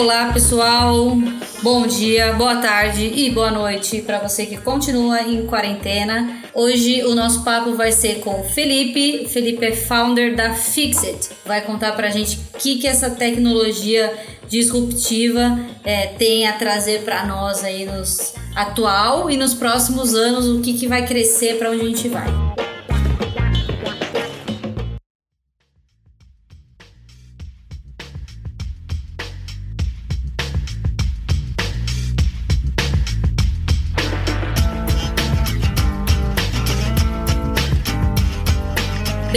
[0.00, 1.14] Olá, pessoal.
[1.62, 6.40] Bom dia, boa tarde e boa noite para você que continua em quarentena.
[6.54, 9.28] Hoje o nosso papo vai ser com o Felipe.
[9.28, 11.28] Felipe é founder da Fixit.
[11.44, 14.10] Vai contar para a gente o que, que essa tecnologia
[14.48, 20.62] disruptiva é, tem a trazer para nós aí nos atual e nos próximos anos, o
[20.62, 22.49] que, que vai crescer para onde a gente vai.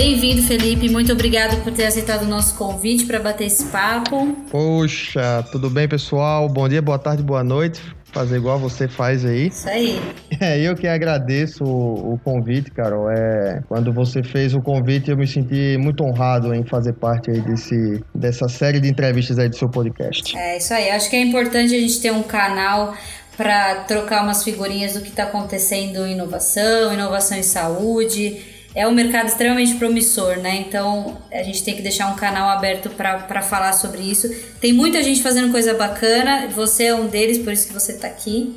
[0.04, 0.90] Bem-vindo, Felipe.
[0.90, 4.36] Muito obrigado por ter aceitado o nosso convite para bater esse papo.
[4.52, 6.50] Poxa, tudo bem, pessoal?
[6.50, 7.80] Bom dia, boa tarde, boa noite.
[8.12, 9.48] Fazer igual você faz aí.
[9.48, 10.02] Isso aí.
[10.42, 13.10] É, eu que agradeço o, o convite, Carol.
[13.10, 17.40] É, quando você fez o convite, eu me senti muito honrado em fazer parte aí
[17.40, 20.38] desse, dessa série de entrevistas aí do seu podcast.
[20.38, 20.90] É isso aí.
[20.90, 22.94] Acho que é importante a gente ter um canal
[23.38, 28.92] para trocar umas figurinhas do que está acontecendo em inovação, inovação em saúde é um
[28.92, 30.56] mercado extremamente promissor, né?
[30.68, 34.28] Então a gente tem que deixar um canal aberto para falar sobre isso.
[34.60, 38.08] Tem muita gente fazendo coisa bacana, você é um deles, por isso que você está
[38.08, 38.56] aqui.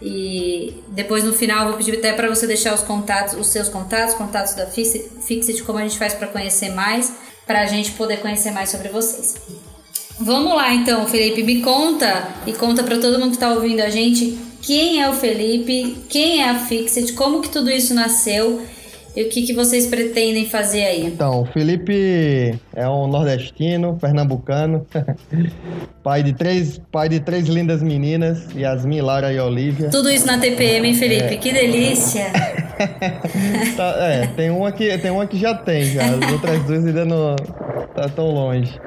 [0.00, 4.16] E depois no final vou pedir até para você deixar os contatos, os seus contatos,
[4.16, 7.12] contatos da Fixit, como a gente faz para conhecer mais,
[7.46, 9.36] para a gente poder conhecer mais sobre vocês.
[10.18, 13.90] Vamos lá então, Felipe, me conta e conta para todo mundo que está ouvindo a
[13.90, 18.62] gente quem é o Felipe, quem é a Fixit, como que tudo isso nasceu
[19.14, 21.04] e o que, que vocês pretendem fazer aí?
[21.04, 24.86] Então, o Felipe é um nordestino, pernambucano,
[26.02, 29.90] pai, de três, pai de três lindas meninas, Yasmin, Lara e Olivia.
[29.90, 31.34] Tudo isso na TPM, hein, Felipe?
[31.34, 31.36] É.
[31.36, 32.26] Que delícia!
[33.76, 36.04] tá, é, tem uma, que, tem uma que já tem, já.
[36.04, 37.36] As outras duas ainda não
[37.94, 38.80] tá tão longe.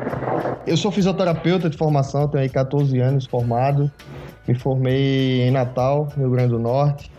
[0.66, 3.92] Eu sou fisioterapeuta de formação, tenho aí 14 anos formado.
[4.48, 7.11] Me formei em Natal, Rio Grande do Norte.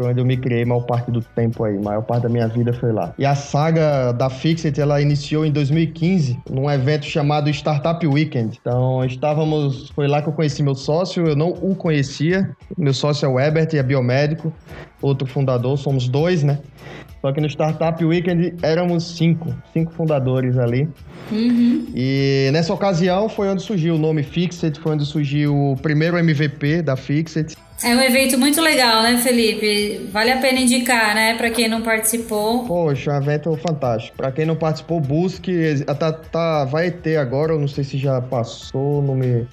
[0.00, 1.78] Foi onde eu me criei maior parte do tempo aí.
[1.78, 3.12] Maior parte da minha vida foi lá.
[3.18, 8.58] E a saga da Fixit, ela iniciou em 2015, num evento chamado Startup Weekend.
[8.58, 9.90] Então, estávamos...
[9.90, 11.26] Foi lá que eu conheci meu sócio.
[11.26, 12.48] Eu não o conhecia.
[12.78, 14.50] Meu sócio é o Ebert, é biomédico.
[15.02, 15.76] Outro fundador.
[15.76, 16.60] Somos dois, né?
[17.20, 19.54] Só que no Startup Weekend éramos cinco.
[19.72, 20.88] Cinco fundadores ali.
[21.30, 21.86] Uhum.
[21.94, 24.80] E nessa ocasião foi onde surgiu o nome Fixit.
[24.80, 27.56] Foi onde surgiu o primeiro MVP da Fixit.
[27.82, 30.10] É um evento muito legal, né, Felipe?
[30.12, 32.66] Vale a pena indicar, né, para quem não participou.
[32.66, 34.14] Poxa, um evento fantástico.
[34.18, 35.82] Para quem não participou, busque.
[35.86, 39.46] Tá, tá, vai ter agora, eu não sei se já passou, não me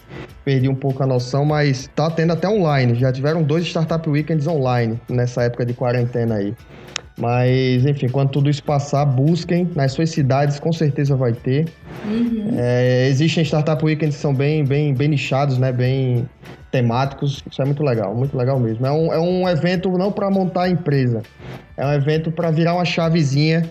[0.44, 2.95] perdi um pouco a noção, mas tá tendo até online.
[2.95, 6.53] Já tiveram dois Startup Weekends online nessa época de quarentena aí.
[7.17, 9.67] Mas, enfim, quando tudo isso passar, busquem.
[9.75, 11.67] Nas suas cidades, com certeza vai ter.
[12.05, 12.55] Uhum.
[12.55, 15.72] É, existem Startup Weekends que são bem, bem, bem nichados, né?
[15.72, 16.29] Bem
[16.72, 17.44] temáticos.
[17.50, 18.85] Isso é muito legal, muito legal mesmo.
[18.85, 21.23] É um, é um evento não para montar a empresa,
[21.75, 23.67] é um evento para virar uma chavezinha,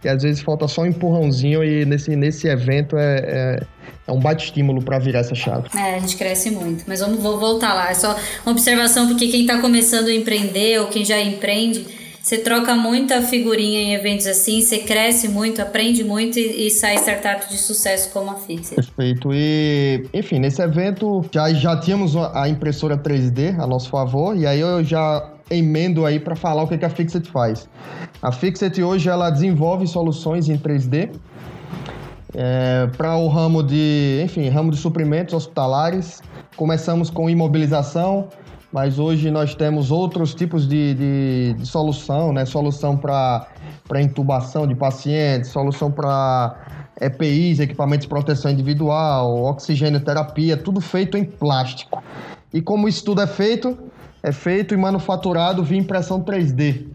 [0.00, 3.62] que às vezes falta só um empurrãozinho e nesse, nesse evento é, é,
[4.06, 5.68] é um bate-estímulo para virar essa chave.
[5.76, 6.84] É, a gente cresce muito.
[6.86, 7.90] Mas vamos vou voltar lá.
[7.90, 12.38] É só uma observação, porque quem está começando a empreender ou quem já empreende você
[12.38, 17.48] troca muita figurinha em eventos assim, você cresce muito, aprende muito e, e sai startup
[17.48, 18.74] de sucesso como a Fixer.
[18.74, 19.32] Perfeito.
[19.32, 24.58] E, enfim, nesse evento já, já tínhamos a impressora 3D a nosso favor, e aí
[24.58, 27.68] eu já emendo aí para falar o que, que a Fixit faz.
[28.20, 31.10] A Fixit hoje ela desenvolve soluções em 3D
[32.34, 36.20] é, para o ramo de, enfim, ramo de suprimentos hospitalares.
[36.56, 38.30] Começamos com imobilização,
[38.72, 42.44] mas hoje nós temos outros tipos de, de, de solução, né?
[42.44, 43.48] Solução para
[44.00, 46.56] intubação de pacientes, solução para
[47.00, 52.02] EPIs, equipamentos de proteção individual, oxigênio terapia, tudo feito em plástico.
[52.52, 53.78] E como isso tudo é feito?
[54.22, 56.86] É feito e manufaturado via impressão 3D.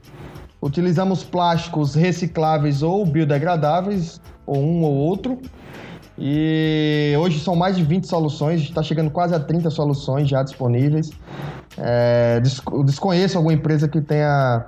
[0.61, 5.39] Utilizamos plásticos recicláveis ou biodegradáveis, ou um ou outro,
[6.23, 11.09] e hoje são mais de 20 soluções, está chegando quase a 30 soluções já disponíveis.
[11.75, 12.39] É,
[12.85, 14.67] desconheço alguma empresa que tenha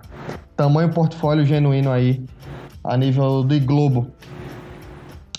[0.58, 2.26] tamanho portfólio genuíno aí
[2.84, 4.12] a nível do globo.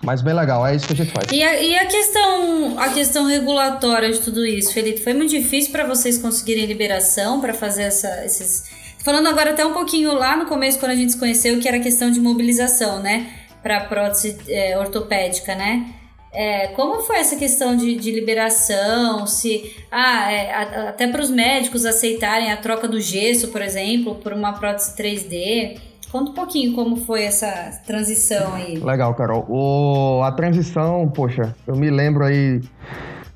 [0.04, 1.26] Mas bem legal, é isso que a gente faz.
[1.32, 5.72] E a, e a questão a questão regulatória de tudo isso, Felipe, foi muito difícil
[5.72, 8.70] para vocês conseguirem liberação para fazer essa, esses.
[9.02, 11.78] Falando agora até um pouquinho lá no começo, quando a gente se conheceu, que era
[11.78, 13.32] a questão de mobilização, né?
[13.64, 15.92] Para prótese é, ortopédica, né?
[16.34, 19.24] É, como foi essa questão de, de liberação?
[19.26, 24.16] Se ah, é, a, até para os médicos aceitarem a troca do gesso, por exemplo,
[24.16, 25.78] por uma prótese 3D.
[26.10, 28.76] Conta um pouquinho como foi essa transição aí.
[28.76, 29.46] Legal, Carol.
[29.48, 32.60] O, a transição, poxa, eu me lembro aí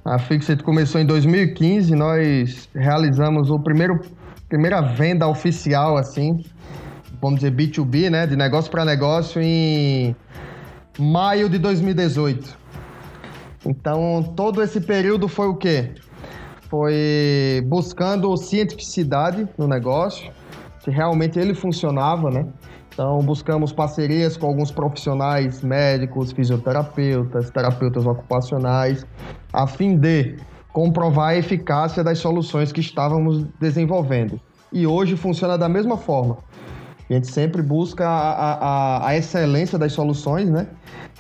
[0.04, 4.00] A Fixit começou em 2015, nós realizamos o primeiro
[4.48, 6.44] primeira venda oficial assim,
[7.20, 10.16] vamos dizer B2B, né, de negócio para negócio em
[10.98, 12.58] maio de 2018.
[13.68, 15.92] Então, todo esse período foi o quê?
[16.70, 20.32] Foi buscando cientificidade no negócio,
[20.82, 22.46] se realmente ele funcionava, né?
[22.90, 29.06] Então, buscamos parcerias com alguns profissionais, médicos, fisioterapeutas, terapeutas ocupacionais,
[29.52, 30.36] a fim de
[30.72, 34.40] comprovar a eficácia das soluções que estávamos desenvolvendo.
[34.72, 36.38] E hoje funciona da mesma forma.
[37.08, 40.66] A gente sempre busca a, a, a excelência das soluções, né?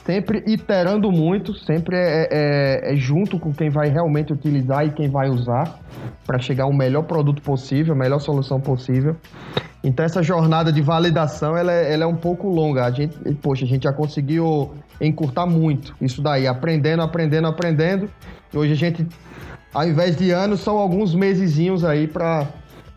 [0.08, 5.06] Sempre iterando muito, sempre é, é, é junto com quem vai realmente utilizar e quem
[5.06, 5.80] vai usar
[6.26, 9.14] para chegar ao melhor produto possível, a melhor solução possível.
[9.84, 12.86] Então essa jornada de validação ela é, ela é um pouco longa.
[12.86, 18.10] A gente, poxa, a gente já conseguiu encurtar muito isso daí, aprendendo, aprendendo, aprendendo.
[18.50, 19.06] E hoje a gente,
[19.74, 22.48] ao invés de anos, são alguns mesezinhos aí para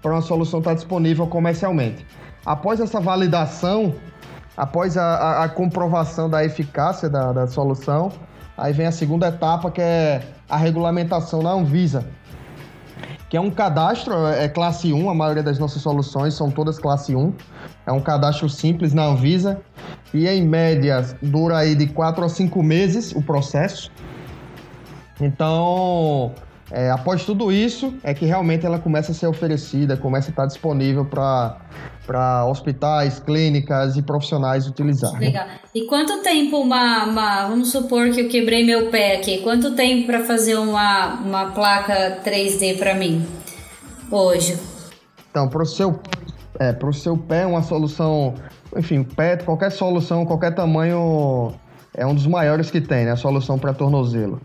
[0.06, 2.06] uma solução estar tá disponível comercialmente.
[2.46, 3.94] Após essa validação,
[4.62, 8.12] após a, a, a comprovação da eficácia da, da solução,
[8.56, 12.06] aí vem a segunda etapa que é a regulamentação na Anvisa
[13.32, 17.16] que é um cadastro, é classe 1, a maioria das nossas soluções são todas classe
[17.16, 17.34] 1.
[17.86, 19.62] É um cadastro simples na Anvisa
[20.14, 23.90] e em média dura aí de 4 a 5 meses o processo.
[25.22, 26.34] Então,
[26.70, 30.46] é, após tudo isso, é que realmente ela começa a ser oferecida, começa a estar
[30.46, 31.56] disponível para
[32.50, 35.18] hospitais, clínicas e profissionais utilizar.
[35.20, 35.46] Legal.
[35.74, 39.40] E quanto tempo uma, uma, Vamos supor que eu quebrei meu pé aqui.
[39.40, 43.26] Quanto tempo para fazer uma, uma placa 3D para mim
[44.12, 44.58] hoje?
[45.30, 46.00] Então, para o seu,
[46.60, 48.36] é, seu pé, uma solução.
[48.76, 51.54] Enfim, pé, qualquer solução, qualquer tamanho,
[51.94, 53.12] é um dos maiores que tem, né?
[53.12, 54.42] A solução para tornozelo.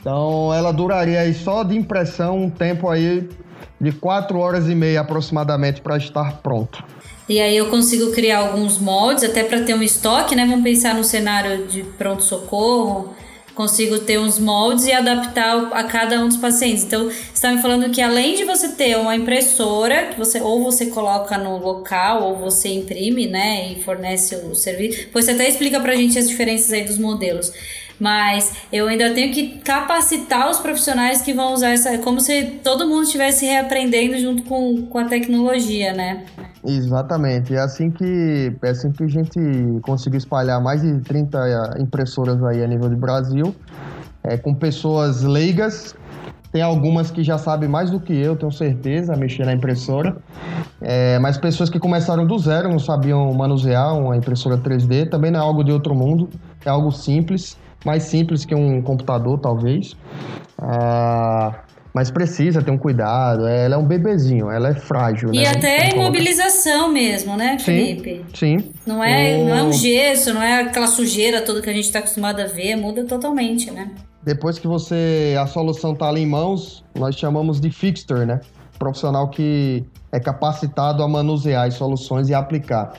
[0.00, 3.28] Então ela duraria aí só de impressão um tempo aí
[3.80, 6.84] de 4 horas e meia aproximadamente para estar pronto.
[7.28, 10.44] E aí eu consigo criar alguns moldes até para ter um estoque, né?
[10.44, 13.14] Vamos pensar no cenário de pronto socorro.
[13.54, 16.82] Consigo ter uns moldes e adaptar a cada um dos pacientes.
[16.82, 20.64] Então, você está me falando que além de você ter uma impressora, que você ou
[20.64, 25.06] você coloca no local ou você imprime, né, e fornece o serviço.
[25.12, 27.52] Pois você até explica para a gente as diferenças aí dos modelos
[27.98, 31.98] mas eu ainda tenho que capacitar os profissionais que vão usar essa.
[31.98, 36.24] como se todo mundo estivesse reaprendendo junto com, com a tecnologia, né?
[36.64, 37.54] Exatamente.
[37.54, 39.38] É assim que é assim que a gente
[39.82, 43.54] conseguiu espalhar mais de 30 impressoras aí a nível de Brasil,
[44.22, 45.94] é, com pessoas leigas.
[46.54, 50.16] Tem algumas que já sabem mais do que eu, tenho certeza, mexer na impressora.
[50.80, 55.40] É, mas pessoas que começaram do zero, não sabiam manusear uma impressora 3D, também não
[55.40, 56.30] é algo de outro mundo,
[56.64, 59.96] é algo simples mais simples que um computador, talvez.
[60.56, 63.46] Ah, mas precisa ter um cuidado.
[63.46, 65.32] Ela é um bebezinho, ela é frágil.
[65.32, 65.48] E né?
[65.48, 68.24] até imobilização mesmo, né, Felipe?
[68.34, 68.58] Sim.
[68.58, 68.72] sim.
[68.86, 69.44] Não, é, o...
[69.44, 72.46] não é um gesso, não é aquela sujeira toda que a gente está acostumado a
[72.46, 73.90] ver, muda totalmente, né?
[74.24, 78.40] Depois que você a solução está ali em mãos, nós chamamos de fixture, né?
[78.78, 82.94] Profissional que é capacitado a manusear as soluções e aplicar.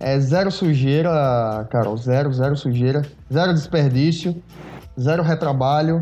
[0.00, 4.42] É zero sujeira, Carol, zero, zero sujeira, zero desperdício,
[5.00, 6.00] zero retrabalho.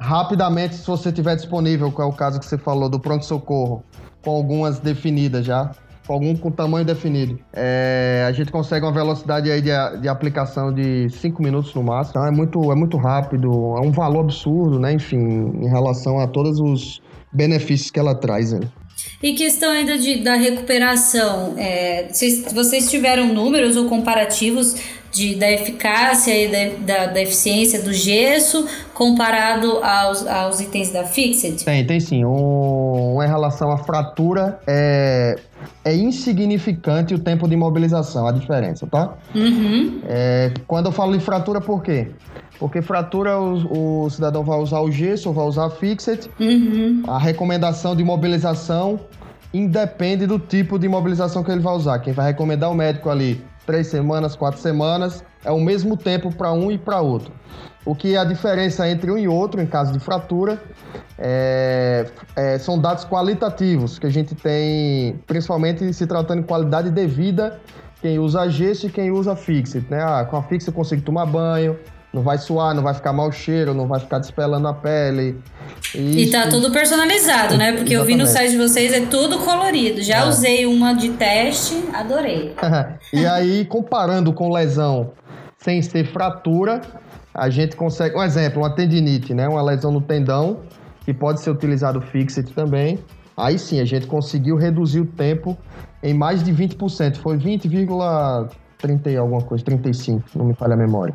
[0.00, 3.82] Rapidamente, se você tiver disponível, qual é o caso que você falou do pronto-socorro,
[4.22, 5.72] com algumas definidas já,
[6.14, 11.08] algum com tamanho definido, é, a gente consegue uma velocidade aí de, de aplicação de
[11.10, 12.10] 5 minutos no máximo.
[12.10, 14.92] Então é muito, é muito rápido, é um valor absurdo, né?
[14.92, 17.00] Enfim, em relação a todos os
[17.32, 18.52] benefícios que ela traz.
[18.52, 18.60] Né?
[19.22, 24.76] E questão ainda de, da recuperação, é, vocês, vocês tiveram números ou comparativos
[25.12, 31.04] de, da eficácia e da, da, da, eficiência do gesso comparado aos, aos itens da
[31.04, 31.64] Fixed?
[31.64, 32.24] Tem, tem sim.
[32.24, 32.30] Um,
[33.22, 35.38] em relação à fratura, é,
[35.84, 39.14] é insignificante o tempo de imobilização, a diferença, tá?
[39.34, 40.00] Uhum.
[40.06, 42.08] É, quando eu falo de fratura, por quê?
[42.58, 46.28] Porque fratura, o, o cidadão vai usar o gesso, vai usar a fixed.
[46.40, 47.02] Uhum.
[47.06, 49.00] A recomendação de imobilização
[49.52, 51.98] independe do tipo de imobilização que ele vai usar.
[52.00, 56.50] Quem vai recomendar o médico ali três semanas, quatro semanas, é o mesmo tempo para
[56.54, 57.30] um e para outro.
[57.84, 60.58] O que é a diferença entre um e outro, em caso de fratura,
[61.18, 67.06] é, é, são dados qualitativos que a gente tem, principalmente se tratando de qualidade de
[67.06, 67.60] vida,
[68.00, 69.84] quem usa gesso e quem usa fixed.
[69.90, 70.02] Né?
[70.02, 71.78] Ah, com a fixed eu consigo tomar banho,
[72.12, 75.38] não vai suar, não vai ficar mau cheiro, não vai ficar despelando a pele.
[75.94, 76.18] Isso.
[76.18, 77.72] E tá tudo personalizado, né?
[77.72, 77.94] Porque Exatamente.
[77.94, 80.02] eu vi no site de vocês, é tudo colorido.
[80.02, 80.28] Já é.
[80.28, 82.54] usei uma de teste, adorei.
[83.12, 85.12] e aí, comparando com lesão
[85.58, 86.80] sem ser fratura,
[87.34, 88.16] a gente consegue.
[88.16, 89.46] Um exemplo, uma tendinite, né?
[89.48, 90.60] Uma lesão no tendão,
[91.04, 92.98] que pode ser utilizado o Fixit também.
[93.36, 95.56] Aí sim, a gente conseguiu reduzir o tempo
[96.02, 97.16] em mais de 20%.
[97.18, 97.36] Foi
[98.78, 101.14] 20,30 e alguma coisa, 35, não me falha a memória.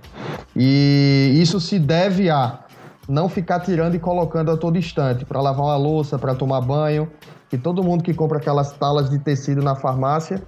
[0.55, 2.59] E isso se deve a
[3.07, 7.09] não ficar tirando e colocando a todo instante para lavar uma louça, para tomar banho.
[7.49, 10.41] Que todo mundo que compra aquelas talas de tecido na farmácia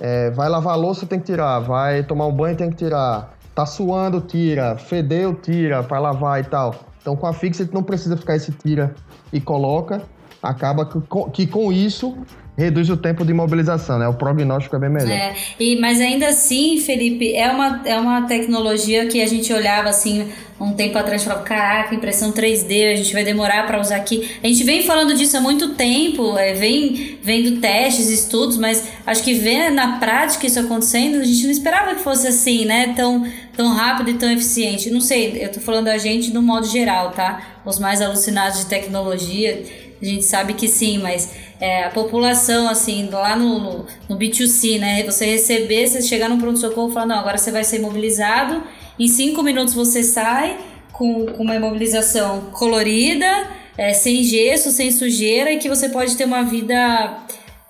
[0.00, 1.60] é, vai lavar a louça, tem que tirar.
[1.60, 3.34] Vai tomar um banho, tem que tirar.
[3.54, 4.76] Tá suando, tira.
[4.76, 6.74] Fedeu, tira para lavar e tal.
[7.00, 8.94] Então com a Fixit não precisa ficar esse tira
[9.32, 10.02] e coloca.
[10.42, 10.88] Acaba
[11.32, 12.16] que com isso
[12.56, 14.08] reduz o tempo de imobilização, né?
[14.08, 15.10] O prognóstico é bem melhor.
[15.10, 19.88] É, e, mas ainda assim, Felipe, é uma, é uma tecnologia que a gente olhava
[19.88, 23.96] assim um tempo atrás e falava, caraca, impressão 3D, a gente vai demorar para usar
[23.96, 24.30] aqui.
[24.42, 29.22] A gente vem falando disso há muito tempo, é, vem vendo testes, estudos, mas acho
[29.22, 32.94] que ver na prática isso acontecendo, a gente não esperava que fosse assim, né?
[32.96, 34.88] Tão, tão rápido e tão eficiente.
[34.88, 37.58] Não sei, eu tô falando da gente no modo geral, tá?
[37.62, 39.62] Os mais alucinados de tecnologia,
[40.00, 44.78] a gente sabe que sim, mas é, a população, assim, lá no, no, no, B2C,
[44.78, 45.02] né?
[45.04, 48.62] Você receber, você chegar no pronto-socorro e falar, não, agora você vai ser imobilizado,
[48.98, 50.58] em cinco minutos você sai
[50.92, 56.24] com, com uma imobilização colorida, é, sem gesso, sem sujeira, e que você pode ter
[56.24, 57.18] uma vida,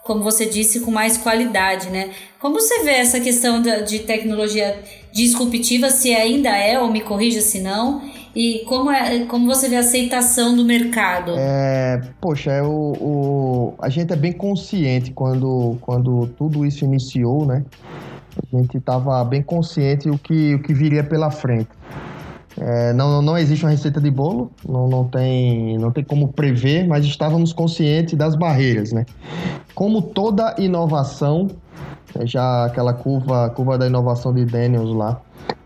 [0.02, 2.10] como você disse, com mais qualidade, né?
[2.40, 4.78] Como você vê essa questão de, tecnologia
[5.12, 8.02] disruptiva, se ainda é, ou me corrija se não,
[8.36, 11.32] e como, é, como você vê a aceitação do mercado?
[11.38, 17.46] É, poxa, é o, o, a gente é bem consciente quando, quando tudo isso iniciou,
[17.46, 17.64] né?
[18.36, 21.70] A gente estava bem consciente o que, o que viria pela frente.
[22.58, 26.86] É, não, não existe uma receita de bolo, não, não, tem, não tem como prever,
[26.86, 29.04] mas estávamos conscientes das barreiras, né?
[29.74, 31.50] Como toda inovação,
[32.24, 35.20] já aquela curva, curva da inovação de Daniels lá,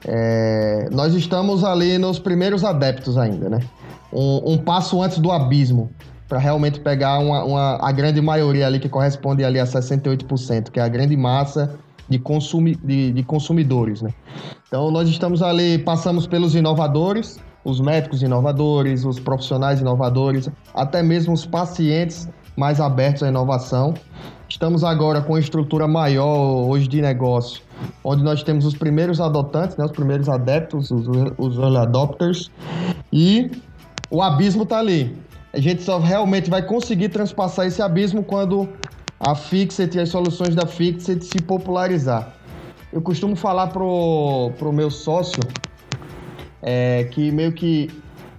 [0.04, 3.60] é, nós estamos ali nos primeiros adeptos ainda, né?
[4.12, 5.90] Um, um passo antes do abismo,
[6.28, 10.78] para realmente pegar uma, uma, a grande maioria ali que corresponde ali a 68%, que
[10.80, 11.76] é a grande massa
[12.10, 14.12] de, consumi, de, de consumidores, né?
[14.66, 21.32] Então nós estamos ali, passamos pelos inovadores, os médicos inovadores, os profissionais inovadores, até mesmo
[21.32, 23.94] os pacientes mais abertos à inovação.
[24.48, 27.62] Estamos agora com uma estrutura maior hoje de negócio,
[28.02, 31.06] onde nós temos os primeiros adotantes, né, os primeiros adeptos, os,
[31.38, 32.50] os early adopters,
[33.12, 33.50] e
[34.10, 35.16] o abismo está ali.
[35.52, 38.68] A gente só realmente vai conseguir transpassar esse abismo quando
[39.20, 42.32] a Fixit e as soluções da Fixit se popularizar.
[42.90, 45.42] Eu costumo falar pro, pro meu sócio
[46.62, 47.90] é, que meio que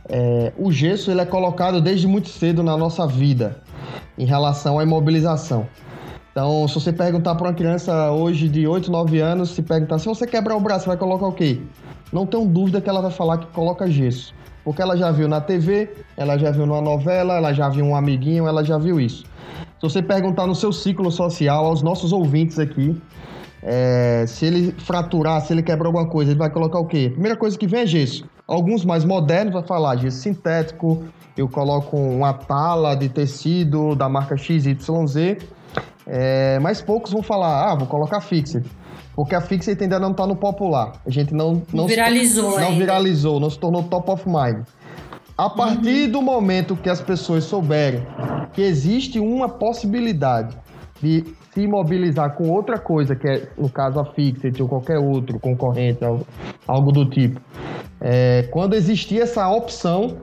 [0.09, 3.61] é, o gesso ele é colocado desde muito cedo na nossa vida
[4.17, 5.67] em relação à imobilização.
[6.31, 10.07] Então, se você perguntar para uma criança hoje de 8, 9 anos, se perguntar se
[10.07, 11.61] você quebrar o braço, vai colocar o quê?
[12.11, 14.33] Não tenho dúvida que ela vai falar que coloca gesso.
[14.63, 17.95] Porque ela já viu na TV, ela já viu numa novela, ela já viu um
[17.95, 19.23] amiguinho, ela já viu isso.
[19.23, 23.01] Se você perguntar no seu ciclo social, aos nossos ouvintes aqui,
[23.63, 27.09] é, se ele fraturar, se ele quebrar alguma coisa, ele vai colocar o quê?
[27.11, 28.25] Primeira coisa que vem é gesso.
[28.47, 31.03] Alguns mais modernos vai falar gesso sintético,
[31.37, 34.75] eu coloco uma tala de tecido da marca XYZ
[36.05, 38.65] é, mas poucos vão falar, ah, vou colocar Fixit.
[39.15, 40.93] Porque a Fixit ainda não está no popular.
[41.05, 41.61] A gente não...
[41.73, 44.65] Não viralizou se, Não viralizou, não se tornou top of mind.
[45.37, 46.11] A partir uhum.
[46.11, 48.05] do momento que as pessoas souberem
[48.53, 50.55] que existe uma possibilidade
[51.01, 55.39] de se imobilizar com outra coisa, que é, no caso, a Fixit ou qualquer outro
[55.39, 56.25] concorrente, algo,
[56.67, 57.41] algo do tipo.
[57.99, 60.17] É, quando existir essa opção,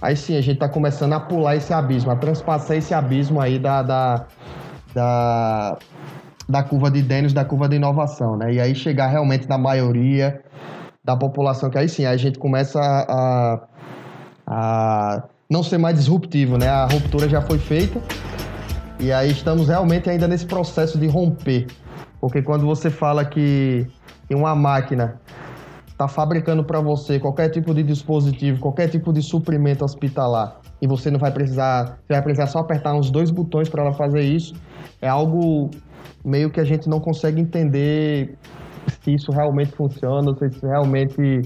[0.00, 3.58] aí sim a gente está começando a pular esse abismo, a transpassar esse abismo aí
[3.58, 4.26] da, da
[4.94, 5.78] da,
[6.48, 8.52] da curva de Daniels, da curva de inovação, né?
[8.52, 10.42] E aí chegar realmente na maioria
[11.04, 13.60] da população, que aí sim, a gente começa a,
[14.46, 16.68] a não ser mais disruptivo, né?
[16.68, 18.00] A ruptura já foi feita
[18.98, 21.66] e aí estamos realmente ainda nesse processo de romper.
[22.20, 23.86] Porque quando você fala que
[24.30, 25.20] uma máquina
[26.00, 31.10] está fabricando para você qualquer tipo de dispositivo, qualquer tipo de suprimento hospitalar, e você
[31.10, 34.54] não vai precisar, você vai precisar só apertar uns dois botões para ela fazer isso.
[35.02, 35.70] É algo
[36.24, 38.34] meio que a gente não consegue entender
[39.04, 41.42] se isso realmente funciona, se isso realmente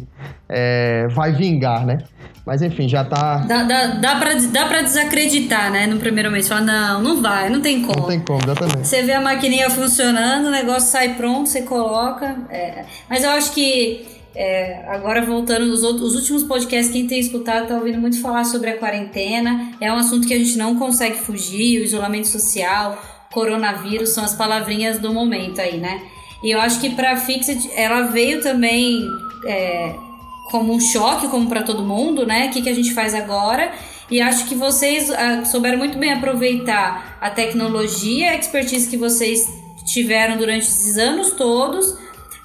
[0.48, 1.98] é, vai vingar, né?
[2.46, 3.38] Mas enfim, já tá.
[3.38, 5.86] Dá, dá, dá, pra, dá pra desacreditar, né?
[5.86, 6.46] No primeiro mês.
[6.46, 8.02] Falar, não, não vai, não tem como.
[8.02, 8.86] Não tem como, exatamente.
[8.86, 12.36] Você vê a maquininha funcionando, o negócio sai pronto, você coloca.
[12.50, 12.84] É.
[13.08, 17.68] Mas eu acho que é, agora voltando, os, outros, os últimos podcasts, quem tem escutado
[17.68, 19.72] tá ouvindo muito falar sobre a quarentena.
[19.80, 23.00] É um assunto que a gente não consegue fugir, o isolamento social,
[23.32, 26.02] coronavírus, são as palavrinhas do momento aí, né?
[26.42, 29.08] E eu acho que para a Fixit, ela veio também
[29.46, 29.94] é,
[30.50, 32.48] como um choque, como para todo mundo, né?
[32.48, 33.72] O que, que a gente faz agora?
[34.10, 39.48] E acho que vocês uh, souberam muito bem aproveitar a tecnologia, a expertise que vocês
[39.86, 42.04] tiveram durante esses anos todos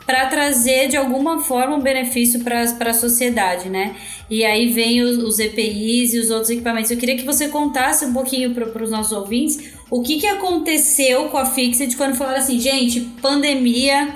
[0.09, 3.95] para trazer de alguma forma um benefício para a sociedade, né?
[4.27, 6.89] E aí vem os, os, EPIs e os outros equipamentos.
[6.89, 11.25] Eu queria que você contasse um pouquinho para os nossos ouvintes o que, que aconteceu
[11.25, 14.15] com a Fixed quando falaram assim, gente, pandemia,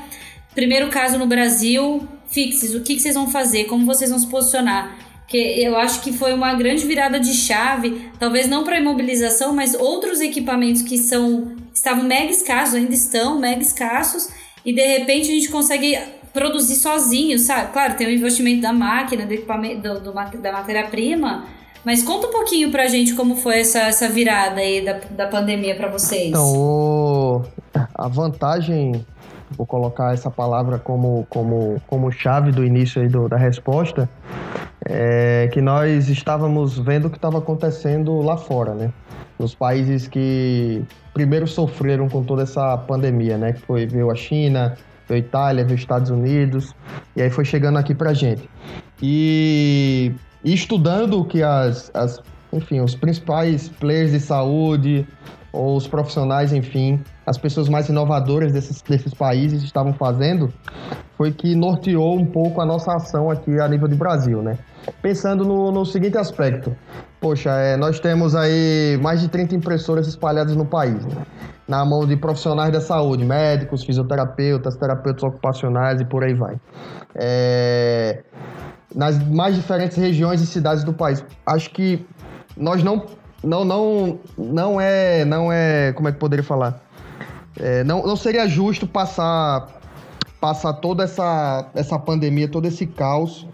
[0.55, 3.65] primeiro caso no Brasil, Fixes, o que, que vocês vão fazer?
[3.65, 4.97] Como vocês vão se posicionar?
[5.27, 9.73] que eu acho que foi uma grande virada de chave, talvez não para imobilização, mas
[9.73, 14.29] outros equipamentos que são estavam mega escassos, ainda estão mega escassos,
[14.65, 15.97] e de repente a gente consegue
[16.33, 17.71] produzir sozinho, sabe?
[17.71, 21.45] Claro, tem o investimento da máquina, do equipamento, do, do da matéria-prima,
[21.85, 25.75] mas conta um pouquinho pra gente como foi essa, essa virada aí da, da pandemia
[25.75, 26.29] para vocês.
[26.29, 27.45] Então,
[27.93, 29.05] a vantagem,
[29.51, 34.09] vou colocar essa palavra como, como, como chave do início aí do, da resposta,
[34.85, 38.91] é que nós estávamos vendo o que estava acontecendo lá fora, né?
[39.43, 40.81] Nos países que
[41.13, 43.51] primeiro sofreram com toda essa pandemia, né?
[43.51, 46.73] Que foi veio a China, veio a Itália, veio os Estados Unidos,
[47.13, 48.49] e aí foi chegando aqui pra gente.
[49.01, 50.13] E,
[50.45, 52.21] e estudando o que as, as,
[52.53, 55.05] enfim, os principais players de saúde,
[55.51, 60.53] ou os profissionais, enfim, as pessoas mais inovadoras desses, desses países estavam fazendo,
[61.17, 64.57] foi que norteou um pouco a nossa ação aqui a nível de Brasil, né?
[65.01, 66.75] Pensando no, no seguinte aspecto,
[67.21, 71.25] poxa, é, nós temos aí mais de 30 impressoras espalhadas no país, né?
[71.67, 76.59] na mão de profissionais da saúde, médicos, fisioterapeutas, terapeutas ocupacionais e por aí vai.
[77.15, 78.23] É,
[78.93, 81.23] nas mais diferentes regiões e cidades do país.
[81.45, 82.05] Acho que
[82.57, 83.05] nós não
[83.43, 86.82] não não não é não é como é que poderia falar
[87.59, 89.67] é, não, não seria justo passar
[90.39, 93.47] passar toda essa essa pandemia todo esse caos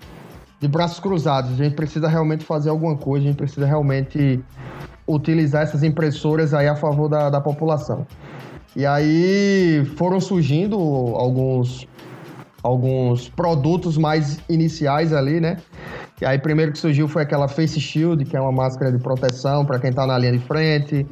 [0.59, 1.51] de braços cruzados.
[1.51, 4.43] A gente precisa realmente fazer alguma coisa a gente precisa realmente
[5.07, 8.05] utilizar essas impressoras aí a favor da, da população.
[8.75, 11.87] E aí foram surgindo alguns
[12.61, 15.57] alguns produtos mais iniciais ali né
[16.21, 19.65] e aí, primeiro que surgiu foi aquela Face Shield, que é uma máscara de proteção
[19.65, 21.07] para quem está na linha de frente.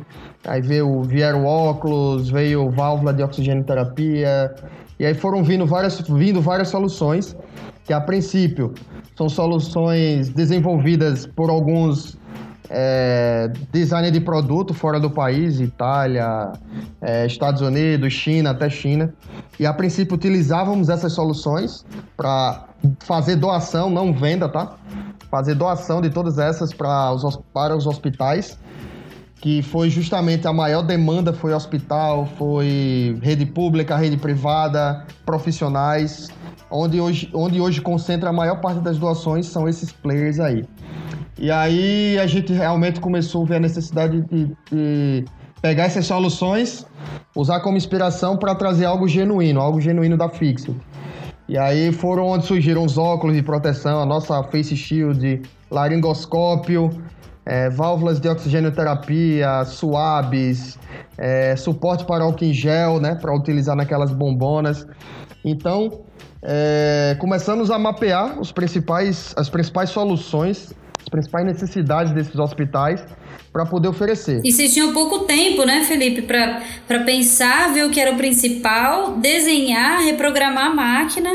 [0.46, 4.54] Aí veio, vieram óculos, veio válvula de oxigênio terapia.
[5.00, 7.38] E aí foram vindo várias, vindo várias soluções,
[7.86, 8.74] que a princípio
[9.15, 12.17] são soluções desenvolvidas por alguns
[12.70, 16.52] é, designer de produto fora do país, Itália,
[17.02, 19.14] é, Estados Unidos, China, até China.
[19.60, 22.66] E a princípio utilizávamos essas soluções para
[23.00, 24.76] fazer doação, não venda, tá?
[25.30, 28.58] Fazer doação de todas essas para os, para os hospitais,
[29.42, 36.30] que foi justamente a maior demanda foi hospital, foi rede pública, rede privada, profissionais,
[36.70, 40.66] onde hoje, onde hoje concentra a maior parte das doações são esses players aí.
[41.39, 45.26] E aí a gente realmente começou a ver a necessidade de, de
[45.62, 46.86] pegar essas soluções,
[47.36, 50.76] usar como inspiração para trazer algo genuíno, algo genuíno da Fixit.
[51.47, 56.89] E aí foram onde surgiram os óculos de proteção, a nossa face shield, laringoscópio,
[57.45, 60.78] é, válvulas de oxigênio terapia, suaves,
[61.17, 64.86] é, suporte para álcool em gel, né, para utilizar naquelas bombonas.
[65.45, 66.02] Então,
[66.41, 70.73] é, começamos a mapear os principais, as principais soluções
[71.08, 73.04] as principais necessidades desses hospitais
[73.52, 74.41] para poder oferecer.
[74.43, 79.17] E vocês tinham pouco tempo, né, Felipe, para pensar, ver o que era o principal,
[79.17, 81.30] desenhar, reprogramar a máquina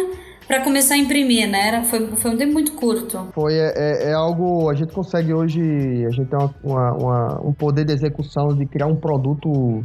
[0.47, 1.69] para começar a imprimir, né?
[1.69, 3.29] Era, foi, foi um tempo muito curto.
[3.33, 7.53] Foi, é, é, é algo, a gente consegue hoje, a gente tem uma, uma, um
[7.55, 9.81] poder de execução de criar um produto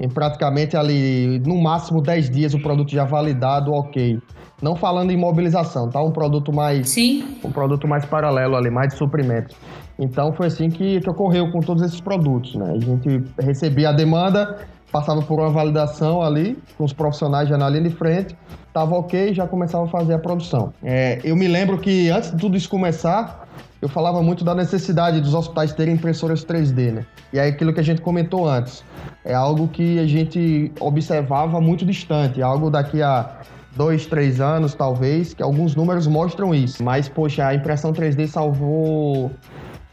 [0.00, 4.18] em praticamente ali, no máximo 10 dias, o produto já validado, ok.
[4.60, 6.02] Não falando em mobilização, tá?
[6.02, 6.88] Um produto mais.
[6.88, 7.38] Sim.
[7.44, 9.56] Um produto mais paralelo ali, mais de suprimentos.
[9.98, 12.72] Então foi assim que, que ocorreu com todos esses produtos, né?
[12.72, 14.58] A gente recebia a demanda,
[14.90, 18.36] passava por uma validação ali, com os profissionais já na linha de frente,
[18.72, 20.72] tava ok, já começava a fazer a produção.
[20.82, 23.48] É, eu me lembro que antes de tudo isso começar,
[23.80, 27.06] eu falava muito da necessidade dos hospitais terem impressoras 3D, né?
[27.32, 28.84] E aí aquilo que a gente comentou antes,
[29.24, 33.40] é algo que a gente observava muito distante, algo daqui a
[33.78, 36.82] dois, três anos, talvez, que alguns números mostram isso.
[36.82, 39.30] Mas, poxa, a impressão 3D salvou.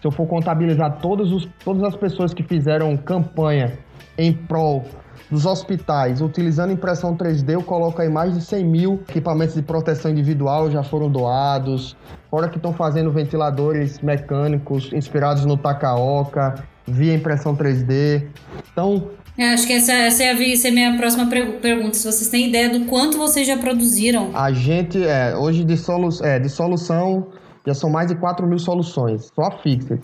[0.02, 3.78] Se eu for contabilizar todos os, todas as pessoas que fizeram campanha
[4.17, 4.84] em prol
[5.30, 10.12] dos hospitais utilizando impressão 3D, eu coloco aí mais de 100 mil equipamentos de proteção
[10.12, 11.95] individual já foram doados,
[12.30, 16.56] fora que estão fazendo ventiladores mecânicos inspirados no Takaoka,
[16.88, 18.28] via impressão 3D.
[18.71, 21.93] Então, eu acho que essa, essa, é a, essa é minha próxima pergunta.
[21.93, 24.32] Se vocês têm ideia do quanto vocês já produziram.
[24.34, 27.28] A gente, é, hoje de, solu é, de solução,
[27.67, 30.00] já são mais de 4 mil soluções, só a Fixed.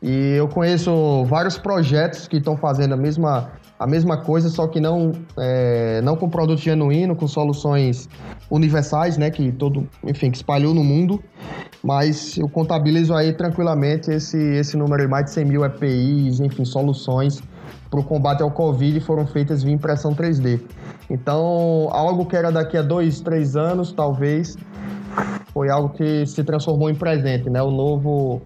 [0.00, 4.78] E eu conheço vários projetos que estão fazendo a mesma, a mesma coisa, só que
[4.78, 8.08] não, é, não com produto genuíno, com soluções
[8.48, 11.20] universais, né, que todo, enfim, que espalhou no mundo.
[11.82, 16.64] Mas eu contabilizo aí tranquilamente esse, esse número de mais de 100 mil EPIs, enfim,
[16.64, 17.42] soluções
[17.90, 20.60] para o combate ao Covid foram feitas via impressão 3D.
[21.10, 24.56] Então, algo que era daqui a dois, três anos, talvez,
[25.52, 27.62] foi algo que se transformou em presente, né?
[27.62, 28.42] O novo,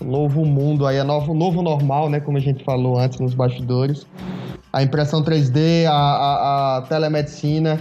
[0.00, 2.20] novo mundo aí, o novo, novo normal, né?
[2.20, 4.06] Como a gente falou antes nos bastidores.
[4.72, 7.78] A impressão 3D, a, a, a telemedicina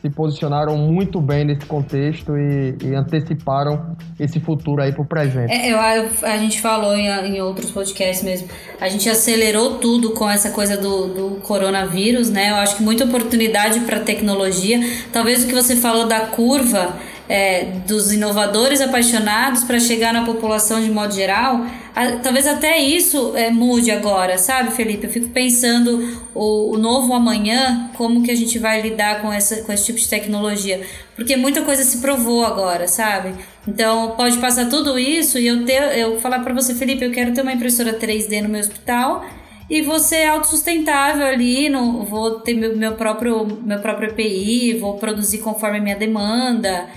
[0.00, 5.52] se posicionaram muito bem nesse contexto e, e anteciparam esse futuro aí para o presente.
[5.52, 8.48] É, eu, a, gente falou em, em, outros podcasts mesmo,
[8.80, 12.50] a gente acelerou tudo com essa coisa do, do coronavírus, né?
[12.50, 14.78] Eu acho que muita oportunidade para tecnologia.
[15.12, 16.96] Talvez o que você falou da curva
[17.28, 23.36] é, dos inovadores apaixonados para chegar na população de modo geral, a, talvez até isso
[23.36, 25.06] é, mude agora, sabe, Felipe?
[25.06, 29.62] Eu fico pensando o, o, novo amanhã, como que a gente vai lidar com, essa,
[29.62, 30.80] com esse tipo de tecnologia.
[31.14, 33.34] Porque muita coisa se provou agora, sabe?
[33.66, 37.34] Então, pode passar tudo isso e eu, ter, eu falar para você, Felipe, eu quero
[37.34, 39.26] ter uma impressora 3D no meu hospital
[39.68, 44.94] e você é autossustentável ali, no, vou ter meu, meu, próprio, meu próprio API, vou
[44.94, 46.88] produzir conforme a minha demanda.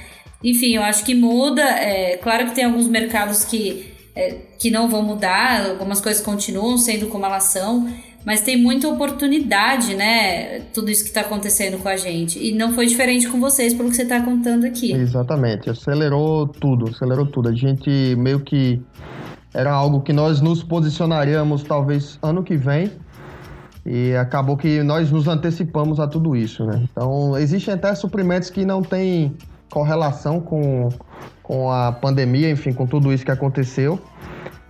[0.43, 1.61] Enfim, eu acho que muda.
[1.61, 6.77] É, claro que tem alguns mercados que, é, que não vão mudar, algumas coisas continuam
[6.77, 7.87] sendo como elas são,
[8.25, 10.61] mas tem muita oportunidade, né?
[10.73, 12.39] Tudo isso que está acontecendo com a gente.
[12.39, 14.91] E não foi diferente com vocês, pelo que você está contando aqui.
[14.91, 17.49] Exatamente, acelerou tudo, acelerou tudo.
[17.49, 18.81] A gente meio que
[19.53, 22.91] era algo que nós nos posicionaríamos talvez ano que vem.
[23.83, 26.83] E acabou que nós nos antecipamos a tudo isso, né?
[26.91, 29.35] Então, existem até suprimentos que não têm
[29.71, 30.89] correlação com,
[31.41, 33.99] com a pandemia, enfim, com tudo isso que aconteceu,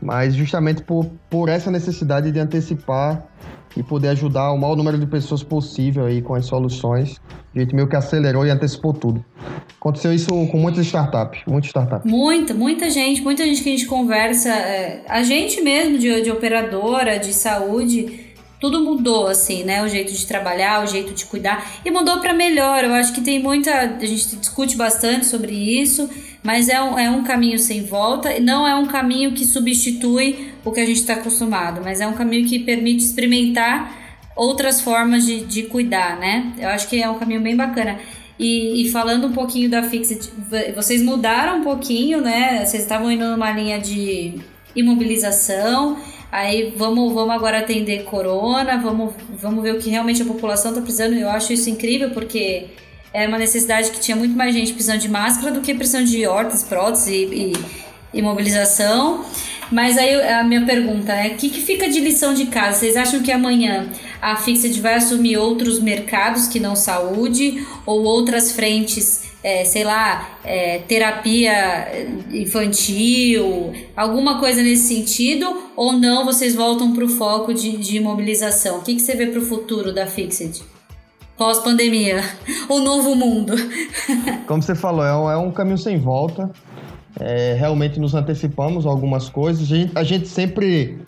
[0.02, 3.28] mas justamente por, por essa necessidade de antecipar
[3.76, 7.20] e poder ajudar o maior número de pessoas possível aí com as soluções.
[7.56, 9.24] A gente meio que acelerou e antecipou tudo.
[9.80, 12.10] Aconteceu isso com muitas startups, muitas startups.
[12.10, 16.32] Muita, muita gente, muita gente que a gente conversa, é, a gente mesmo de, de
[16.32, 18.31] operadora, de saúde,
[18.62, 19.84] tudo mudou, assim, né?
[19.84, 21.68] O jeito de trabalhar, o jeito de cuidar.
[21.84, 22.84] E mudou para melhor.
[22.84, 23.72] Eu acho que tem muita.
[23.72, 26.08] A gente discute bastante sobre isso,
[26.44, 28.40] mas é um, é um caminho sem volta.
[28.40, 32.14] Não é um caminho que substitui o que a gente está acostumado, mas é um
[32.14, 34.00] caminho que permite experimentar
[34.36, 36.54] outras formas de, de cuidar, né?
[36.60, 37.98] Eu acho que é um caminho bem bacana.
[38.38, 40.30] E, e, falando um pouquinho da Fixit,
[40.76, 42.64] vocês mudaram um pouquinho, né?
[42.64, 44.36] Vocês estavam indo numa linha de
[44.76, 45.98] imobilização.
[46.32, 50.82] Aí vamos, vamos agora atender corona, vamos, vamos ver o que realmente a população está
[50.82, 51.14] precisando.
[51.14, 52.68] Eu acho isso incrível porque
[53.14, 56.26] é uma necessidade que tinha muito mais gente precisando de máscara do que precisando de
[56.26, 57.54] órteses, próteses e, e,
[58.14, 59.26] e mobilização.
[59.70, 62.80] Mas aí a minha pergunta é: o que, que fica de lição de casa?
[62.80, 63.90] Vocês acham que amanhã
[64.22, 70.38] a Fixed vai assumir outros mercados que não saúde ou outras frentes é, sei lá,
[70.44, 77.78] é, terapia infantil, alguma coisa nesse sentido, ou não vocês voltam para o foco de,
[77.78, 78.78] de imobilização?
[78.78, 80.64] O que, que você vê para o futuro da Fixed?
[81.38, 82.24] Pós-pandemia,
[82.70, 83.54] o novo mundo.
[84.46, 86.52] Como você falou, é um, é um caminho sem volta.
[87.20, 89.64] É, realmente nos antecipamos algumas coisas.
[89.64, 91.00] A gente, a gente sempre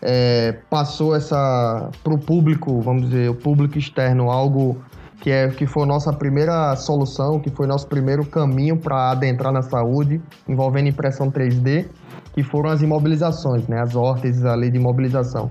[0.00, 4.80] é, passou essa para o público, vamos dizer, o público externo, algo
[5.20, 9.62] que, é, que foi nossa primeira solução, que foi nosso primeiro caminho para adentrar na
[9.62, 11.86] saúde, envolvendo impressão 3D,
[12.32, 15.50] que foram as imobilizações, né, as órteses ali de imobilização.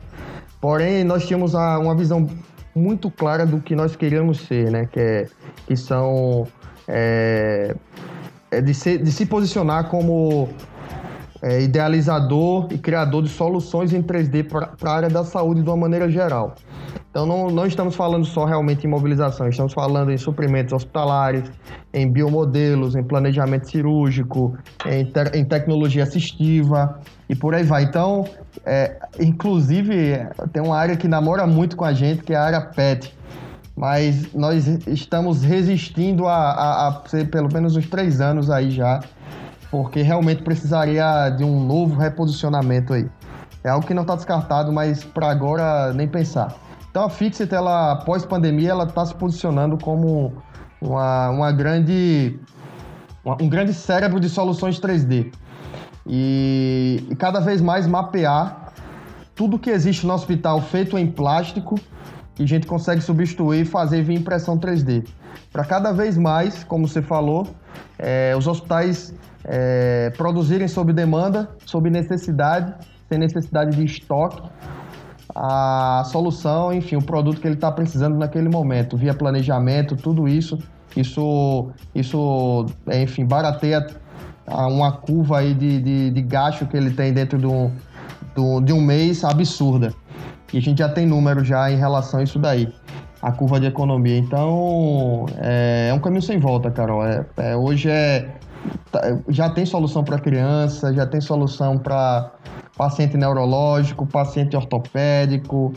[0.61, 2.27] Porém, nós tínhamos a, uma visão
[2.73, 5.27] muito clara do que nós queríamos ser, né, que, é,
[5.65, 6.47] que são
[6.87, 7.75] é,
[8.51, 10.47] é de, ser, de se posicionar como
[11.41, 15.77] é, idealizador e criador de soluções em 3D para a área da saúde de uma
[15.77, 16.55] maneira geral.
[17.09, 21.49] Então não, não estamos falando só realmente em mobilização, estamos falando em suprimentos hospitalares,
[21.93, 27.83] em biomodelos, em planejamento cirúrgico, em, em tecnologia assistiva e por aí vai.
[27.83, 28.25] Então,
[28.65, 32.61] é, inclusive, tem uma área que namora muito com a gente, que é a área
[32.61, 33.15] PET.
[33.75, 36.91] Mas nós estamos resistindo a, a, a
[37.31, 39.01] pelo menos uns três anos aí já,
[39.69, 43.09] porque realmente precisaria de um novo reposicionamento aí.
[43.63, 46.55] É algo que não está descartado, mas para agora nem pensar.
[46.89, 50.33] Então a Fixit, ela, após pandemia, ela está se posicionando como
[50.81, 52.39] uma, uma grande,
[53.23, 55.31] uma, um grande cérebro de soluções 3D.
[56.05, 58.71] E, e cada vez mais mapear
[59.35, 61.79] tudo que existe no hospital feito em plástico
[62.33, 65.07] que a gente consegue substituir e fazer via impressão 3D.
[65.51, 67.47] Para cada vez mais, como você falou,
[67.97, 69.13] é, os hospitais
[69.47, 72.73] é, produzirem sob demanda, sob necessidade,
[73.09, 74.41] sem necessidade de estoque,
[75.33, 80.59] a solução, enfim, o produto que ele está precisando naquele momento, via planejamento, tudo isso,
[80.95, 83.87] isso, isso enfim, barateia
[84.47, 87.71] uma curva aí de, de, de gasto que ele tem dentro de um,
[88.63, 89.93] de um mês absurda.
[90.53, 92.73] E a gente já tem número já em relação a isso daí,
[93.21, 94.17] a curva de economia.
[94.17, 97.05] Então, é, é um caminho sem volta, Carol.
[97.05, 98.29] É, é hoje é
[99.29, 102.31] já tem solução para criança, já tem solução para
[102.77, 105.73] paciente neurológico, paciente ortopédico,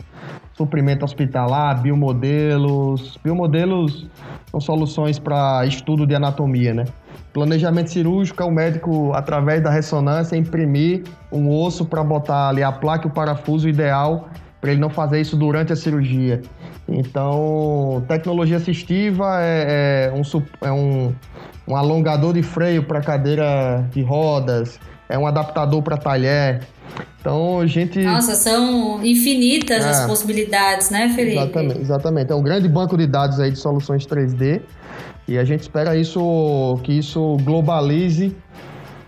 [0.53, 3.17] suprimento hospitalar, biomodelos.
[3.23, 4.07] Biomodelos
[4.49, 6.85] são soluções para estudo de anatomia, né?
[7.33, 12.71] Planejamento cirúrgico é o médico, através da ressonância, imprimir um osso para botar ali a
[12.71, 14.27] placa e o parafuso ideal
[14.61, 16.41] para ele não fazer isso durante a cirurgia.
[16.87, 20.21] Então, tecnologia assistiva é, é um,
[20.61, 21.15] é um,
[21.67, 26.61] um alongador de freio para cadeira de rodas, é um adaptador para talher.
[27.19, 27.99] Então, a gente.
[28.03, 31.37] Nossa, são infinitas é, as possibilidades, né, Felipe?
[31.37, 32.31] Exatamente, exatamente.
[32.31, 34.61] É um grande banco de dados aí de soluções 3D.
[35.27, 38.35] E a gente espera isso, que isso globalize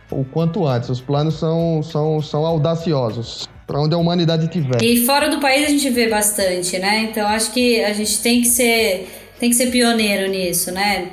[0.09, 0.89] o quanto antes.
[0.89, 4.81] Os planos são, são, são audaciosos para onde a humanidade estiver.
[4.83, 7.07] E fora do país a gente vê bastante, né?
[7.09, 9.07] Então acho que a gente tem que ser
[9.39, 11.09] tem que ser pioneiro nisso, né?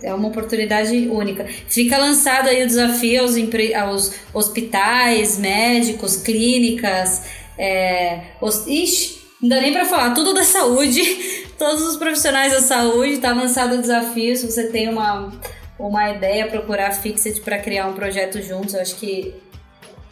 [0.00, 1.44] É uma oportunidade única.
[1.68, 3.36] Fica lançado aí o desafio aos,
[3.74, 7.22] aos hospitais, médicos, clínicas,
[7.58, 11.02] é, os, ixi, não dá nem para falar, tudo da saúde,
[11.58, 14.36] todos os profissionais da saúde, tá lançado o desafio.
[14.36, 15.32] Se você tem uma,
[15.78, 19.34] uma ideia, procurar Fixit para criar um projeto juntos, eu acho que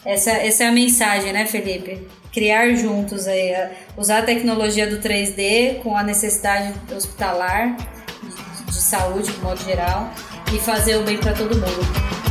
[0.04, 2.06] essa, essa é a mensagem, né, Felipe?
[2.32, 3.54] Criar juntos aí,
[3.96, 10.10] usar a tecnologia do 3D com a necessidade hospitalar, de, de saúde, de modo geral,
[10.52, 12.21] e fazer o bem para todo mundo.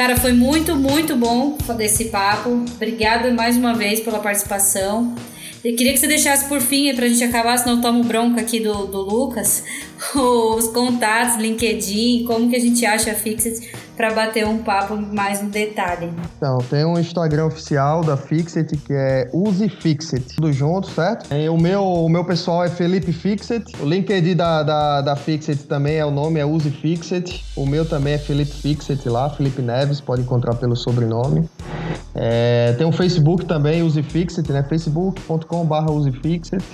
[0.00, 2.64] Cara, foi muito, muito bom fazer esse papo.
[2.74, 5.14] Obrigada mais uma vez pela participação.
[5.62, 8.40] Eu queria que você deixasse por fim, para a gente acabar, senão eu tomo bronca
[8.40, 9.62] aqui do, do Lucas,
[10.16, 13.60] os contatos, LinkedIn, como que a gente acha a Fixit
[14.00, 16.10] para bater um papo mais no detalhe.
[16.38, 21.30] Então, tem um Instagram oficial da Fixit que é Use Fixit, tudo junto, certo?
[21.34, 25.64] E o meu, o meu pessoal é Felipe Fixit, o LinkedIn da, da, da Fixit
[25.64, 29.60] também é o nome, é Use Fixit, o meu também é Felipe Fixit lá, Felipe
[29.60, 31.46] Neves, pode encontrar pelo sobrenome.
[32.14, 34.62] É, tem o Facebook também, Use Fixit, né?
[34.62, 36.64] facebook.com.br usefixit.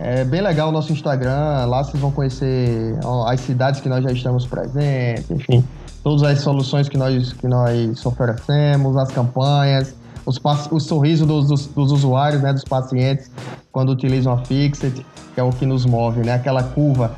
[0.00, 4.10] É bem legal o nosso Instagram, lá vocês vão conhecer as cidades que nós já
[4.10, 5.64] estamos presentes, enfim
[6.02, 11.66] todas as soluções que nós, que nós oferecemos, as campanhas, os, o sorriso dos, dos,
[11.66, 13.30] dos, usuários, né, dos pacientes,
[13.72, 17.16] quando utilizam a Fixit, que é o que nos move, né, aquela curva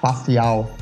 [0.00, 0.70] facial.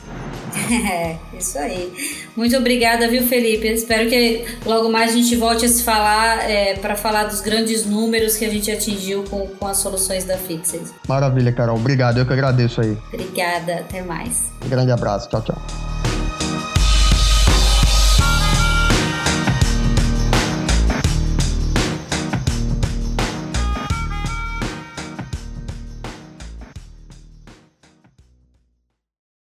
[0.70, 1.92] É, isso aí.
[2.36, 3.66] Muito obrigada, viu, Felipe?
[3.66, 7.84] Espero que logo mais a gente volte a se falar é, para falar dos grandes
[7.84, 10.84] números que a gente atingiu com, com as soluções da Fixit.
[11.08, 11.76] Maravilha, Carol.
[11.76, 12.18] Obrigado.
[12.18, 12.96] Eu que agradeço aí.
[13.12, 13.80] Obrigada.
[13.80, 14.52] Até mais.
[14.64, 15.28] Um grande abraço.
[15.28, 15.93] Tchau, tchau.